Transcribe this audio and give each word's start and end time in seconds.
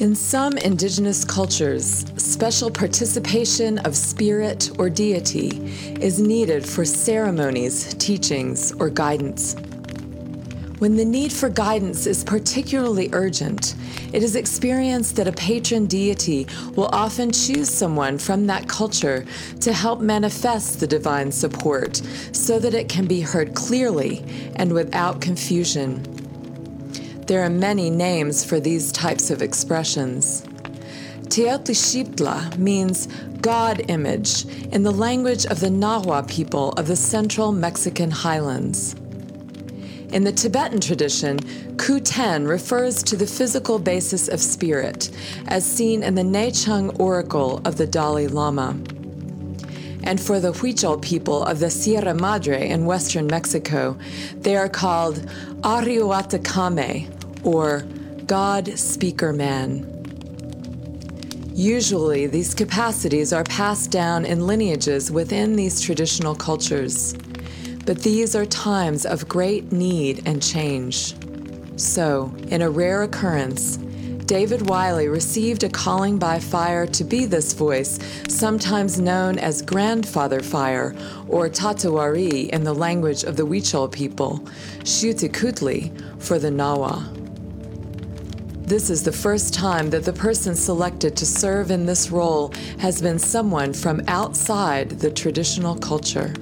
In 0.00 0.16
some 0.16 0.58
indigenous 0.58 1.24
cultures, 1.24 2.04
special 2.16 2.68
participation 2.68 3.78
of 3.78 3.94
spirit 3.94 4.72
or 4.76 4.90
deity 4.90 5.50
is 6.00 6.18
needed 6.18 6.68
for 6.68 6.84
ceremonies, 6.84 7.94
teachings, 7.94 8.72
or 8.80 8.90
guidance. 8.90 9.54
When 10.80 10.96
the 10.96 11.04
need 11.04 11.32
for 11.32 11.48
guidance 11.48 12.08
is 12.08 12.24
particularly 12.24 13.08
urgent, 13.12 13.76
it 14.12 14.24
is 14.24 14.34
experienced 14.34 15.14
that 15.14 15.28
a 15.28 15.32
patron 15.32 15.86
deity 15.86 16.48
will 16.74 16.88
often 16.88 17.30
choose 17.30 17.70
someone 17.70 18.18
from 18.18 18.48
that 18.48 18.68
culture 18.68 19.24
to 19.60 19.72
help 19.72 20.00
manifest 20.00 20.80
the 20.80 20.88
divine 20.88 21.30
support 21.30 22.02
so 22.32 22.58
that 22.58 22.74
it 22.74 22.88
can 22.88 23.06
be 23.06 23.20
heard 23.20 23.54
clearly 23.54 24.24
and 24.56 24.72
without 24.72 25.20
confusion. 25.20 26.13
There 27.26 27.42
are 27.42 27.50
many 27.50 27.88
names 27.88 28.44
for 28.44 28.60
these 28.60 28.92
types 28.92 29.30
of 29.30 29.40
expressions. 29.40 30.42
Teotlixiptla 31.28 32.58
means 32.58 33.06
God 33.40 33.82
image 33.88 34.44
in 34.72 34.82
the 34.82 34.90
language 34.90 35.46
of 35.46 35.60
the 35.60 35.70
Nahua 35.70 36.28
people 36.28 36.72
of 36.72 36.86
the 36.86 36.96
central 36.96 37.50
Mexican 37.50 38.10
highlands. 38.10 38.94
In 40.12 40.24
the 40.24 40.32
Tibetan 40.32 40.80
tradition, 40.80 41.38
Ku-Ten 41.78 42.44
refers 42.44 43.02
to 43.04 43.16
the 43.16 43.26
physical 43.26 43.78
basis 43.78 44.28
of 44.28 44.38
spirit, 44.38 45.10
as 45.48 45.64
seen 45.64 46.02
in 46.02 46.14
the 46.14 46.22
Nechung 46.22 47.00
oracle 47.00 47.62
of 47.64 47.78
the 47.78 47.86
Dalai 47.86 48.26
Lama. 48.26 48.78
And 50.04 50.20
for 50.20 50.38
the 50.38 50.52
Huichol 50.52 51.02
people 51.02 51.42
of 51.44 51.58
the 51.58 51.70
Sierra 51.70 52.14
Madre 52.14 52.68
in 52.68 52.84
western 52.84 53.26
Mexico, 53.26 53.96
they 54.36 54.54
are 54.54 54.68
called 54.68 55.16
Arihuatacame, 55.62 57.10
or 57.44 57.80
God 58.26 58.78
Speaker 58.78 59.32
Man. 59.32 59.90
Usually, 61.54 62.26
these 62.26 62.54
capacities 62.54 63.32
are 63.32 63.44
passed 63.44 63.90
down 63.90 64.26
in 64.26 64.46
lineages 64.46 65.10
within 65.10 65.56
these 65.56 65.80
traditional 65.80 66.34
cultures. 66.34 67.14
But 67.86 68.02
these 68.02 68.34
are 68.34 68.46
times 68.46 69.06
of 69.06 69.28
great 69.28 69.72
need 69.72 70.22
and 70.26 70.42
change. 70.42 71.14
So, 71.76 72.34
in 72.48 72.60
a 72.60 72.70
rare 72.70 73.02
occurrence, 73.02 73.78
David 74.26 74.70
Wiley 74.70 75.06
received 75.08 75.64
a 75.64 75.68
calling 75.68 76.18
by 76.18 76.38
fire 76.38 76.86
to 76.86 77.04
be 77.04 77.26
this 77.26 77.52
voice, 77.52 77.98
sometimes 78.26 78.98
known 78.98 79.38
as 79.38 79.60
Grandfather 79.60 80.40
Fire 80.40 80.94
or 81.28 81.50
Tatawari 81.50 82.48
in 82.48 82.64
the 82.64 82.72
language 82.72 83.24
of 83.24 83.36
the 83.36 83.46
Huichol 83.46 83.92
people, 83.92 84.38
Xiuhtecutli 84.80 86.22
for 86.22 86.38
the 86.38 86.48
Nahua. 86.48 87.06
This 88.66 88.88
is 88.88 89.02
the 89.02 89.12
first 89.12 89.52
time 89.52 89.90
that 89.90 90.04
the 90.04 90.12
person 90.14 90.54
selected 90.54 91.18
to 91.18 91.26
serve 91.26 91.70
in 91.70 91.84
this 91.84 92.10
role 92.10 92.50
has 92.78 93.02
been 93.02 93.18
someone 93.18 93.74
from 93.74 94.00
outside 94.08 94.88
the 94.88 95.10
traditional 95.10 95.76
culture. 95.76 96.32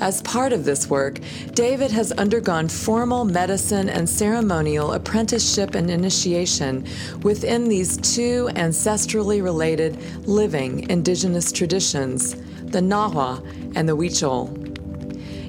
As 0.00 0.22
part 0.22 0.54
of 0.54 0.64
this 0.64 0.88
work, 0.88 1.20
David 1.52 1.90
has 1.90 2.10
undergone 2.12 2.68
formal 2.68 3.26
medicine 3.26 3.90
and 3.90 4.08
ceremonial 4.08 4.94
apprenticeship 4.94 5.74
and 5.74 5.90
initiation 5.90 6.86
within 7.22 7.68
these 7.68 7.98
two 7.98 8.48
ancestrally 8.54 9.42
related 9.42 9.98
living 10.26 10.88
indigenous 10.88 11.52
traditions, 11.52 12.34
the 12.62 12.80
Nahua 12.80 13.44
and 13.76 13.86
the 13.86 13.96
Huichol. 13.96 14.56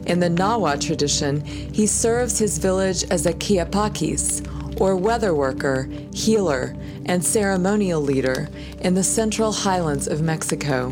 In 0.07 0.19
the 0.19 0.29
Nahua 0.29 0.81
tradition, 0.81 1.45
he 1.45 1.87
serves 1.87 2.37
his 2.37 2.57
village 2.57 3.05
as 3.05 3.25
a 3.25 3.33
Kiapakis, 3.33 4.45
or 4.81 4.97
weather 4.97 5.33
worker, 5.33 5.87
healer, 6.13 6.75
and 7.05 7.23
ceremonial 7.23 8.01
leader 8.01 8.49
in 8.81 8.95
the 8.95 9.03
central 9.03 9.51
highlands 9.53 10.07
of 10.07 10.21
Mexico. 10.21 10.89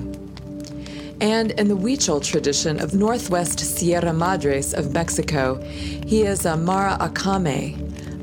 And 1.22 1.52
in 1.52 1.68
the 1.68 1.76
Huichol 1.76 2.24
tradition 2.24 2.80
of 2.80 2.94
northwest 2.94 3.60
Sierra 3.60 4.14
Madres 4.14 4.74
of 4.74 4.94
Mexico, 4.94 5.62
he 5.62 6.24
is 6.24 6.46
a 6.46 6.56
Mara 6.56 6.98
Akame, 7.00 7.76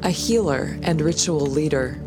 a 0.03 0.09
healer 0.09 0.79
and 0.83 1.01
ritual 1.03 1.47
leader. 1.47 2.01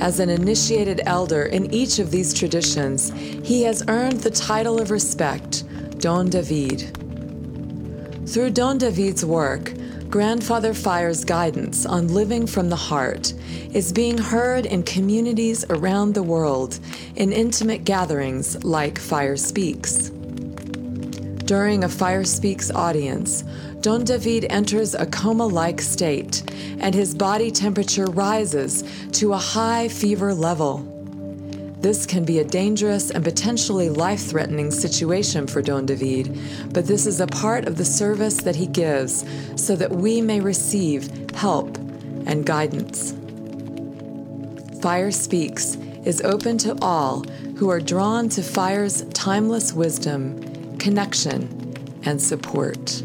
As 0.00 0.18
an 0.18 0.30
initiated 0.30 1.00
elder 1.06 1.44
in 1.44 1.72
each 1.72 2.00
of 2.00 2.10
these 2.10 2.34
traditions, 2.34 3.12
he 3.44 3.62
has 3.62 3.84
earned 3.86 4.20
the 4.20 4.30
title 4.30 4.80
of 4.80 4.90
respect, 4.90 5.64
Don 6.00 6.28
David. 6.28 6.92
Through 8.26 8.50
Don 8.50 8.78
David's 8.78 9.24
work, 9.24 9.72
Grandfather 10.08 10.72
Fire's 10.72 11.24
guidance 11.24 11.84
on 11.84 12.08
living 12.08 12.46
from 12.46 12.68
the 12.68 12.76
heart 12.76 13.34
is 13.74 13.92
being 13.92 14.16
heard 14.16 14.64
in 14.64 14.84
communities 14.84 15.64
around 15.68 16.14
the 16.14 16.22
world 16.22 16.78
in 17.16 17.32
intimate 17.32 17.84
gatherings 17.84 18.62
like 18.64 18.98
Fire 18.98 19.36
Speaks. 19.36 20.10
During 21.44 21.82
a 21.82 21.88
Fire 21.88 22.24
Speaks 22.24 22.70
audience, 22.70 23.42
Don 23.80 24.04
David 24.04 24.46
enters 24.48 24.94
a 24.94 25.06
coma 25.06 25.46
like 25.46 25.80
state 25.80 26.42
and 26.78 26.94
his 26.94 27.12
body 27.14 27.50
temperature 27.50 28.06
rises 28.06 28.84
to 29.12 29.32
a 29.32 29.38
high 29.38 29.88
fever 29.88 30.32
level. 30.32 30.95
This 31.86 32.04
can 32.04 32.24
be 32.24 32.40
a 32.40 32.44
dangerous 32.44 33.12
and 33.12 33.22
potentially 33.22 33.88
life 33.88 34.20
threatening 34.20 34.72
situation 34.72 35.46
for 35.46 35.62
Don 35.62 35.86
David, 35.86 36.36
but 36.72 36.84
this 36.84 37.06
is 37.06 37.20
a 37.20 37.28
part 37.28 37.68
of 37.68 37.76
the 37.76 37.84
service 37.84 38.38
that 38.38 38.56
he 38.56 38.66
gives 38.66 39.24
so 39.54 39.76
that 39.76 39.92
we 39.92 40.20
may 40.20 40.40
receive 40.40 41.30
help 41.36 41.76
and 42.26 42.44
guidance. 42.44 43.14
Fire 44.82 45.12
Speaks 45.12 45.76
is 46.04 46.20
open 46.22 46.58
to 46.58 46.76
all 46.82 47.22
who 47.56 47.70
are 47.70 47.78
drawn 47.78 48.28
to 48.30 48.42
Fire's 48.42 49.04
timeless 49.14 49.72
wisdom, 49.72 50.76
connection, 50.78 51.72
and 52.02 52.20
support. 52.20 53.00